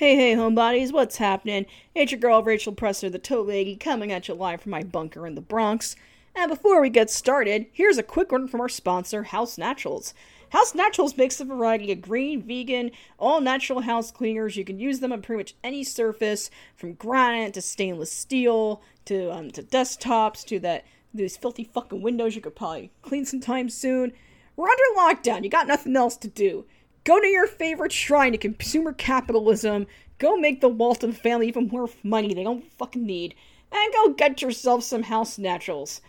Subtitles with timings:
[0.00, 1.66] Hey, hey, homebodies, what's happening?
[1.94, 5.26] It's your girl Rachel Presser, the Toe Lady, coming at you live from my bunker
[5.26, 5.94] in the Bronx.
[6.34, 10.14] And before we get started, here's a quick one from our sponsor, House Naturals.
[10.52, 14.56] House Naturals makes a variety of green, vegan, all natural house cleaners.
[14.56, 19.30] You can use them on pretty much any surface, from granite to stainless steel to
[19.30, 24.14] um, to desktops to that these filthy fucking windows you could probably clean sometime soon.
[24.56, 25.44] We're under lockdown.
[25.44, 26.64] You got nothing else to do.
[27.04, 29.86] Go to your favorite shrine to consumer capitalism.
[30.18, 33.34] Go make the Walton family even more money they don't fucking need.
[33.72, 36.00] And go get yourself some house naturals.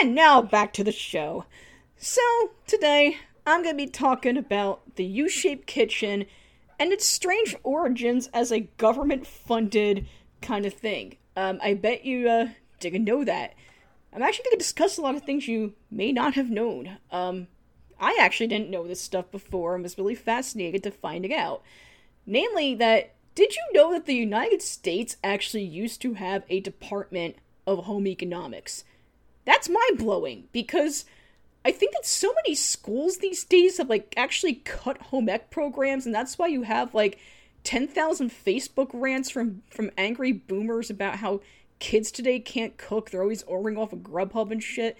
[0.00, 1.44] And now back to the show.
[1.96, 2.22] So,
[2.66, 6.26] today I'm going to be talking about the U shaped kitchen
[6.78, 10.06] and its strange origins as a government funded
[10.40, 11.16] kind of thing.
[11.36, 12.48] Um, I bet you uh,
[12.80, 13.54] didn't know that.
[14.12, 16.98] I'm actually going to discuss a lot of things you may not have known.
[17.10, 17.48] Um,
[18.00, 21.62] I actually didn't know this stuff before and was really fascinated to finding out.
[22.26, 27.36] Namely, that did you know that the United States actually used to have a Department
[27.66, 28.84] of Home Economics?
[29.44, 31.04] That's mind blowing because
[31.64, 36.06] I think that so many schools these days have like actually cut home ec programs,
[36.06, 37.18] and that's why you have like
[37.64, 41.40] 10,000 Facebook rants from from angry boomers about how
[41.78, 43.10] kids today can't cook.
[43.10, 44.96] They're always ordering off of Grubhub and shit.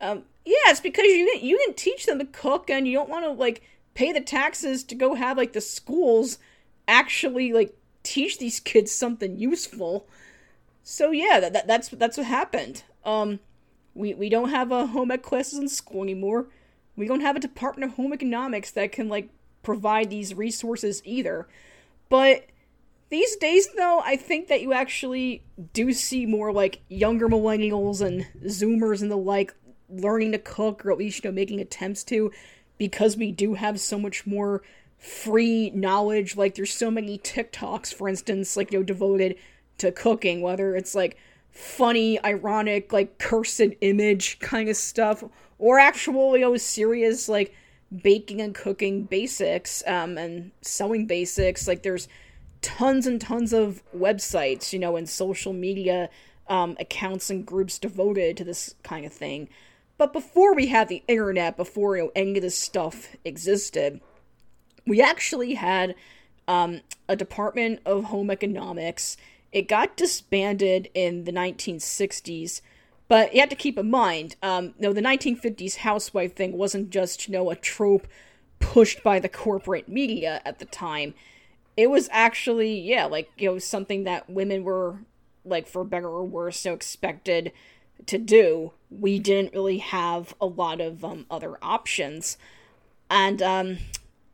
[0.00, 3.24] Um, yeah, it's because you you didn't teach them to cook, and you don't want
[3.24, 3.62] to like
[3.94, 6.38] pay the taxes to go have like the schools
[6.86, 10.06] actually like teach these kids something useful.
[10.82, 12.84] So yeah, that, that that's that's what happened.
[13.04, 13.40] Um,
[13.94, 16.46] we we don't have a home ec classes in school anymore.
[16.94, 19.30] We don't have a department of home economics that can like
[19.62, 21.48] provide these resources either.
[22.08, 22.46] But
[23.08, 28.26] these days though, I think that you actually do see more like younger millennials and
[28.44, 29.54] zoomers and the like
[29.88, 32.32] learning to cook or at least you know making attempts to
[32.78, 34.62] because we do have so much more
[34.98, 39.36] free knowledge like there's so many TikToks for instance like you know devoted
[39.78, 41.16] to cooking whether it's like
[41.50, 45.22] funny ironic like cursed image kind of stuff
[45.58, 47.54] or actual you know serious like
[48.02, 51.68] baking and cooking basics um and sewing basics.
[51.68, 52.08] Like there's
[52.62, 56.08] tons and tons of websites you know and social media
[56.48, 59.48] um, accounts and groups devoted to this kind of thing
[59.98, 64.00] but before we had the internet, before you know, any of this stuff existed,
[64.86, 65.94] we actually had
[66.46, 69.16] um, a Department of Home Economics.
[69.52, 72.60] It got disbanded in the 1960s,
[73.08, 76.90] but you have to keep in mind, um, you know, the 1950s housewife thing wasn't
[76.90, 78.06] just, you know, a trope
[78.58, 81.14] pushed by the corporate media at the time.
[81.76, 85.00] It was actually, yeah, like, you know, something that women were,
[85.44, 87.52] like, for better or worse, so expected
[88.04, 92.36] to do, we didn't really have a lot of um, other options.
[93.10, 93.78] And um,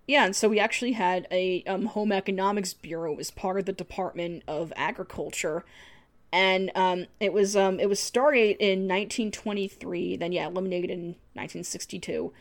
[0.06, 3.72] yeah, and so we actually had a um, home economics bureau as part of the
[3.72, 5.64] Department of Agriculture,
[6.32, 12.32] and um, it was um, it was started in 1923, then yeah, eliminated in 1962,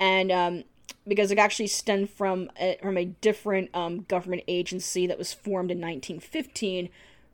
[0.00, 0.64] and um,
[1.06, 5.70] because it actually stemmed from a, from a different um, government agency that was formed
[5.70, 6.88] in 1915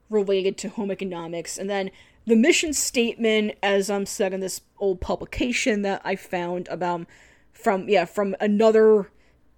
[0.09, 1.91] related to home economics, and then
[2.27, 7.07] the mission statement, as I'm said in this old publication that I found about
[7.53, 9.11] from yeah from another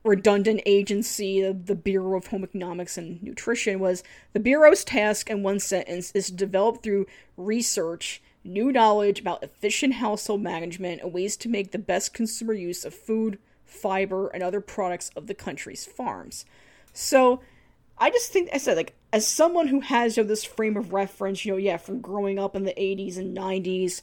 [0.04, 5.42] redundant agency, the, the Bureau of Home Economics and Nutrition, was the Bureau's task in
[5.42, 11.36] one sentence is to develop through research new knowledge about efficient household management and ways
[11.36, 15.84] to make the best consumer use of food, fiber, and other products of the country's
[15.84, 16.44] farms.
[16.92, 17.41] So
[17.98, 20.92] I just think I said like as someone who has you know, this frame of
[20.92, 24.00] reference, you know, yeah, from growing up in the 80s and 90s,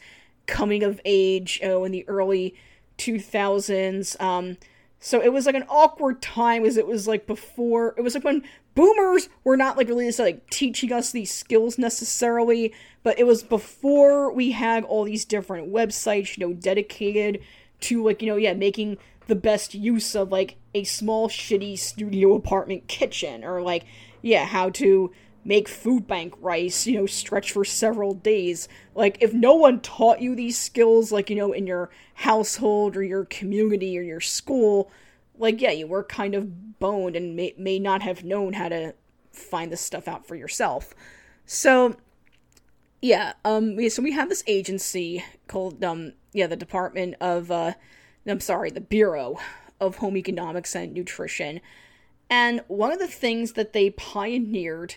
[0.47, 2.55] coming of age, know, in the early
[2.97, 4.57] 2000s, um,
[4.99, 8.23] so it was like an awkward time as it was like before, it was like
[8.23, 12.73] when boomers were not like really just like teaching us these skills necessarily,
[13.03, 17.39] but it was before we had all these different websites, you know, dedicated
[17.81, 22.33] to like, you know, yeah, making the best use of like a small shitty studio
[22.33, 23.85] apartment kitchen or like
[24.25, 25.12] yeah how to
[25.44, 30.22] make food bank rice you know stretch for several days like if no one taught
[30.22, 34.92] you these skills like you know in your household or your community or your school
[35.38, 38.94] like yeah you were kind of boned and may, may not have known how to
[39.31, 40.95] find this stuff out for yourself
[41.45, 41.95] so
[43.01, 47.74] yeah um so we have this agency called um yeah the department of uh
[48.28, 49.38] I'm sorry, the Bureau
[49.80, 51.62] of Home Economics and Nutrition.
[52.35, 54.95] And one of the things that they pioneered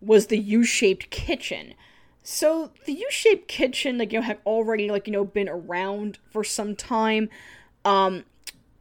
[0.00, 1.74] was the U-shaped kitchen.
[2.22, 6.42] So the U-shaped kitchen, like you know, had already like you know been around for
[6.42, 7.28] some time,
[7.84, 8.24] um,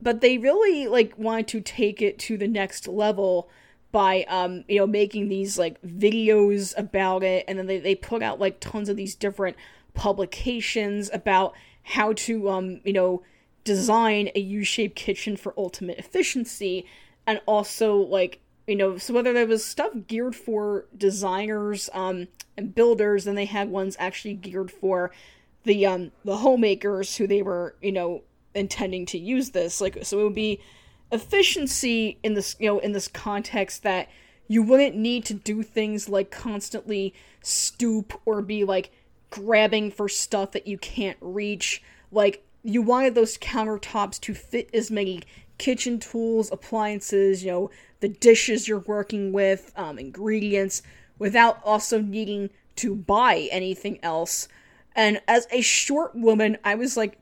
[0.02, 3.50] but they really like wanted to take it to the next level
[3.92, 8.22] by um you know making these like videos about it and then they, they put
[8.22, 9.58] out like tons of these different
[9.96, 13.24] publications about how to um you know
[13.64, 16.86] design a u-shaped kitchen for ultimate efficiency
[17.30, 22.28] and also like you know so whether there was stuff geared for designers um
[22.58, 25.12] and builders then they had ones actually geared for
[25.64, 28.24] the um the homemakers who they were you know
[28.54, 29.82] intending to use this.
[29.82, 30.60] Like so it would be
[31.12, 34.10] efficiency in this you know in this context that
[34.48, 38.92] you wouldn't need to do things like constantly stoop or be like
[39.30, 41.84] grabbing for stuff that you can't reach.
[42.12, 45.22] Like you wanted those countertops to fit as many
[45.60, 47.70] kitchen tools appliances you know
[48.00, 50.82] the dishes you're working with um, ingredients
[51.20, 54.48] without also needing to buy anything else
[54.96, 57.20] and as a short woman i was like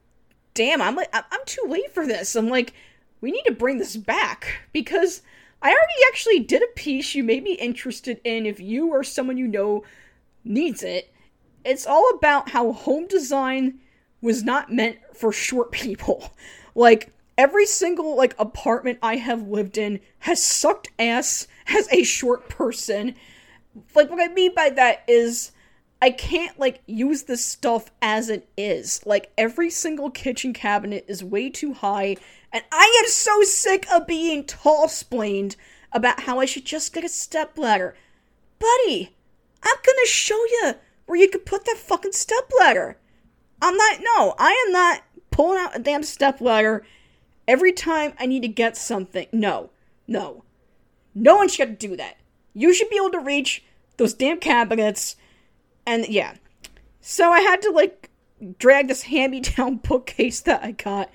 [0.54, 2.74] damn i'm like i'm too late for this i'm like
[3.22, 5.22] we need to bring this back because
[5.62, 9.38] I already actually did a piece you may be interested in if you or someone
[9.38, 9.84] you know
[10.44, 11.12] needs it.
[11.66, 13.80] It's all about how home design
[14.22, 16.34] was not meant for short people.
[16.76, 22.50] Like every single like apartment I have lived in has sucked ass as a short
[22.50, 23.16] person.
[23.94, 25.52] Like what I mean by that is
[26.02, 29.06] I can't like use this stuff as it is.
[29.06, 32.18] Like every single kitchen cabinet is way too high
[32.52, 35.56] and I am so sick of being tall splained
[35.92, 37.96] about how I should just get a stepladder.
[38.60, 39.16] Buddy,
[39.64, 40.74] I'm gonna show you
[41.06, 42.98] where you could put that fucking stepladder.
[43.62, 46.86] I'm not, no, I am not pulling out a damn stepladder
[47.48, 49.28] every time I need to get something.
[49.32, 49.70] No,
[50.08, 50.44] no.
[51.16, 52.18] No one should do that.
[52.54, 53.64] You should be able to reach
[53.98, 55.16] those damn cabinets.
[55.86, 56.36] And yeah.
[57.02, 58.10] So I had to like
[58.60, 61.10] drag this hand me down bookcase that I got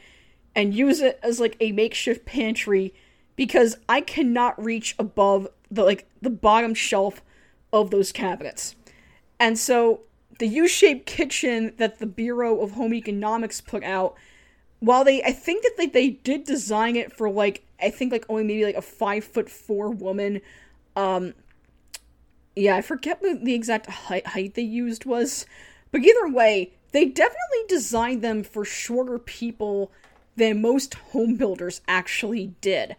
[0.55, 2.93] and use it as like a makeshift pantry
[3.37, 7.23] because I cannot reach above the like the bottom shelf
[7.73, 8.76] of those cabinets.
[9.40, 10.00] And so
[10.38, 14.14] the U-shaped kitchen that the Bureau of Home Economics put out,
[14.82, 18.26] while they I think that they, they did design it for like I think like
[18.29, 20.40] only maybe like a five foot four woman.
[20.96, 21.34] Um
[22.56, 25.46] yeah, I forget what the exact height, height they used was.
[25.93, 29.90] But either way, they definitely designed them for shorter people
[30.37, 32.96] than most home builders actually did.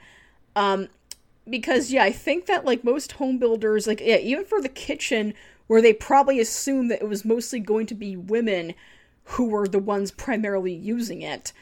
[0.56, 0.88] Um,
[1.48, 5.34] because yeah, I think that like most home builders, like yeah, even for the kitchen,
[5.68, 8.74] where they probably assumed that it was mostly going to be women
[9.26, 11.54] who were the ones primarily using it,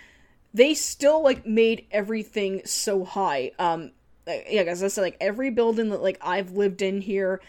[0.53, 3.51] they still like made everything so high.
[3.59, 3.91] Um,
[4.27, 7.41] yeah, as I said, like every building that like I've lived in here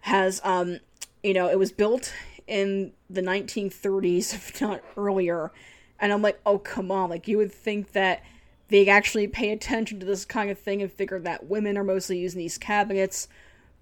[0.00, 0.80] has um,
[1.22, 2.12] you know, it was built
[2.46, 5.52] in the 1930s, if not earlier
[6.00, 7.10] and I'm like, oh, come on.
[7.10, 8.24] Like, you would think that
[8.68, 12.18] they actually pay attention to this kind of thing and figure that women are mostly
[12.18, 13.28] using these cabinets.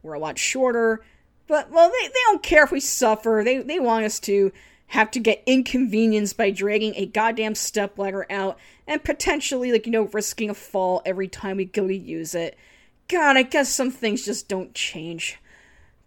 [0.03, 1.05] We're a lot shorter.
[1.47, 3.43] But, well, they, they don't care if we suffer.
[3.45, 4.53] They, they want us to
[4.89, 10.09] have to get inconvenienced by dragging a goddamn stepladder out and potentially, like, you know,
[10.13, 12.57] risking a fall every time we go to use it.
[13.07, 15.39] God, I guess some things just don't change.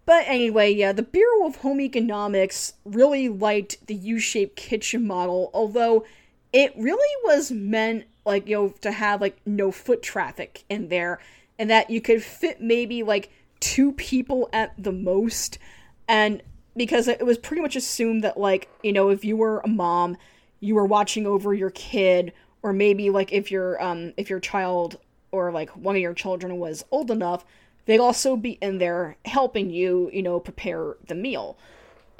[0.06, 5.51] But anyway, yeah, the Bureau of Home Economics really liked the U shaped kitchen model,
[5.54, 6.06] although
[6.51, 11.19] it really was meant, like, you know, to have, like, no foot traffic in there,
[11.60, 13.30] and that you could fit maybe, like,
[13.60, 15.60] two people at the most.
[16.07, 16.42] And
[16.75, 20.18] because it was pretty much assumed that, like, you know, if you were a mom,
[20.59, 24.97] you were watching over your kid, or maybe, like, if your, um, if your child
[25.31, 27.45] or, like, one of your children was old enough,
[27.85, 31.57] they'd also be in there helping you, you know, prepare the meal.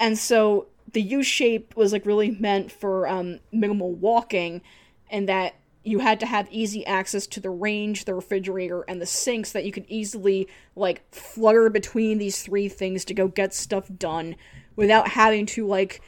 [0.00, 4.60] And so the U shape was like really meant for um, minimal walking,
[5.10, 9.06] and that you had to have easy access to the range, the refrigerator, and the
[9.06, 13.52] sink so that you could easily like flutter between these three things to go get
[13.52, 14.36] stuff done
[14.76, 16.00] without having to like.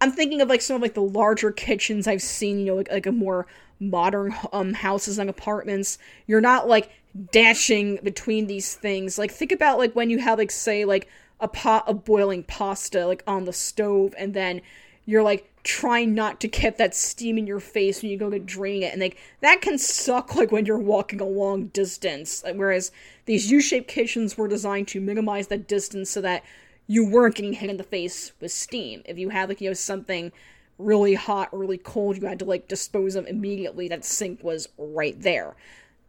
[0.00, 2.90] I'm thinking of like some of like the larger kitchens I've seen, you know, like,
[2.90, 3.46] like a more
[3.80, 5.98] modern um houses and apartments.
[6.26, 6.90] You're not like
[7.32, 9.18] dashing between these things.
[9.18, 11.08] Like think about like when you have like say like
[11.40, 14.60] a pot of boiling pasta like on the stove and then
[15.06, 18.38] you're like trying not to get that steam in your face when you go to
[18.38, 22.42] drain it and like that can suck like when you're walking a long distance.
[22.54, 22.90] Whereas
[23.26, 26.42] these u-shaped kitchens were designed to minimize that distance so that
[26.86, 29.02] you weren't getting hit in the face with steam.
[29.04, 30.32] If you had like you know something
[30.78, 34.70] really hot or really cold you had to like dispose of immediately that sink was
[34.78, 35.54] right there.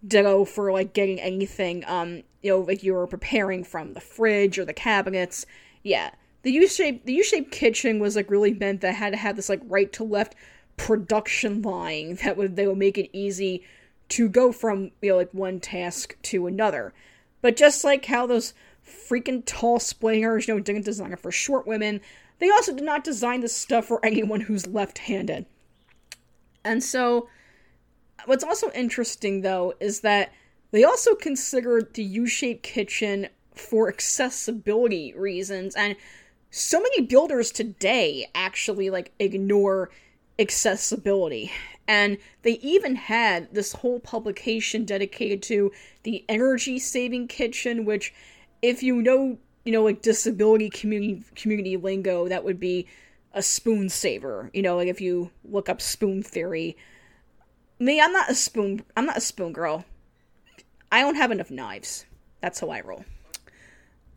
[0.08, 4.58] Ditto for like getting anything um you know like you were preparing from the fridge
[4.58, 5.46] or the cabinets.
[5.84, 6.12] Yeah
[6.44, 9.62] the u-shaped the u-shaped kitchen was like really meant that had to have this like
[9.66, 10.36] right to left
[10.78, 13.64] production line that would they would make it easy
[14.08, 16.94] to go from you know like one task to another
[17.42, 18.54] But just like how those
[18.86, 22.02] freaking tall splingers, you know, didn't design it for short women,
[22.40, 25.46] they also did not design this stuff for anyone who's left handed.
[26.64, 27.30] And so,
[28.26, 30.32] what's also interesting though is that
[30.72, 35.76] they also considered the U shaped kitchen for accessibility reasons.
[35.76, 35.96] And
[36.52, 39.90] so many builders today actually like ignore
[40.38, 41.52] accessibility.
[41.88, 45.72] And they even had this whole publication dedicated to
[46.04, 48.14] the energy saving kitchen, which,
[48.62, 52.88] if you know, you know, like disability community community lingo, that would be
[53.34, 54.50] a spoon saver.
[54.54, 56.78] You know, like if you look up spoon theory.
[57.80, 58.84] Me, I'm not a spoon.
[58.98, 59.86] I'm not a spoon girl.
[60.92, 62.06] I don't have enough knives.
[62.42, 63.06] That's how I roll.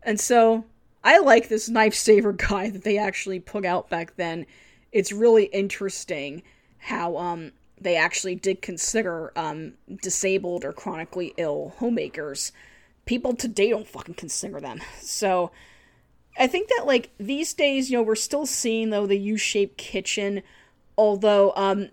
[0.01, 0.65] And so
[1.03, 4.45] I like this knife saver guy that they actually put out back then.
[4.91, 6.43] It's really interesting
[6.77, 12.51] how um they actually did consider um disabled or chronically ill homemakers.
[13.05, 14.81] People today don't fucking consider them.
[15.01, 15.51] So
[16.37, 20.43] I think that like these days, you know, we're still seeing though the U-shaped kitchen,
[20.97, 21.89] although um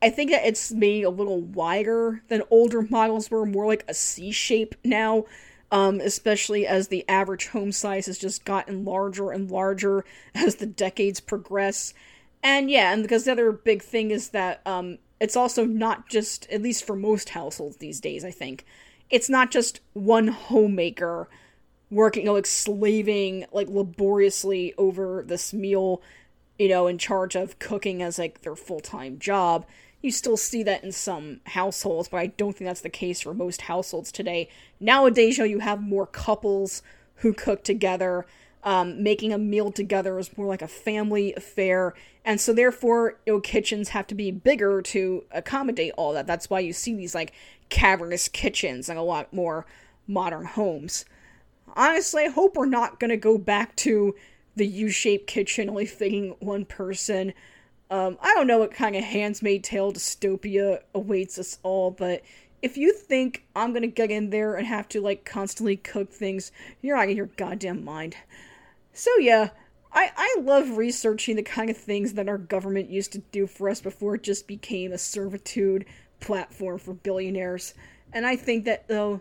[0.00, 3.94] I think that it's made a little wider than older models were, more like a
[3.94, 5.26] C shape now
[5.72, 10.66] um, especially as the average home size has just gotten larger and larger as the
[10.66, 11.94] decades progress.
[12.44, 16.48] And yeah, and because the other big thing is that um, it's also not just,
[16.50, 18.66] at least for most households these days, I think,
[19.08, 21.28] it's not just one homemaker
[21.90, 26.02] working, you know, like slaving, like laboriously over this meal,
[26.58, 29.64] you know, in charge of cooking as like their full time job.
[30.02, 33.32] You still see that in some households, but I don't think that's the case for
[33.32, 34.48] most households today.
[34.80, 36.82] Nowadays, you, know, you have more couples
[37.16, 38.26] who cook together.
[38.64, 41.94] Um, making a meal together is more like a family affair,
[42.24, 46.28] and so therefore, you know, kitchens have to be bigger to accommodate all that.
[46.28, 47.32] That's why you see these like
[47.70, 49.66] cavernous kitchens and a lot more
[50.06, 51.04] modern homes.
[51.74, 54.14] Honestly, I hope we're not gonna go back to
[54.54, 57.32] the U-shaped kitchen only fitting one person.
[57.92, 62.22] Um, I don't know what kind of Handmaid's Tale dystopia awaits us all, but
[62.62, 66.52] if you think I'm gonna get in there and have to like constantly cook things,
[66.80, 68.16] you're out of your goddamn mind.
[68.94, 69.50] So yeah,
[69.92, 73.68] I I love researching the kind of things that our government used to do for
[73.68, 75.84] us before it just became a servitude
[76.18, 77.74] platform for billionaires.
[78.10, 79.20] And I think that though,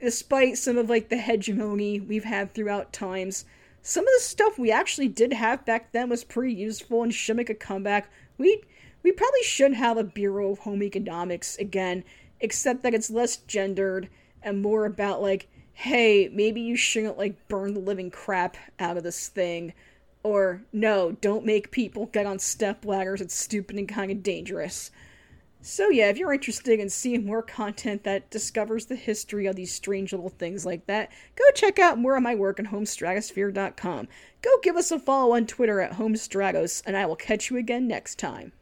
[0.00, 3.44] despite some of like the hegemony we've had throughout times,
[3.82, 7.36] some of the stuff we actually did have back then was pretty useful and should
[7.36, 8.10] make a comeback.
[8.36, 8.62] We
[9.02, 12.04] we probably should have a Bureau of Home Economics again,
[12.40, 14.08] except that it's less gendered
[14.42, 19.04] and more about like, hey, maybe you shouldn't like burn the living crap out of
[19.04, 19.72] this thing.
[20.22, 23.20] Or no, don't make people get on step ladders.
[23.20, 24.90] It's stupid and kind of dangerous.
[25.60, 29.74] So, yeah, if you're interested in seeing more content that discovers the history of these
[29.74, 34.08] strange little things like that, go check out more of my work on homestratosphere.com.
[34.40, 37.88] Go give us a follow on Twitter at homestratos, and I will catch you again
[37.88, 38.52] next time.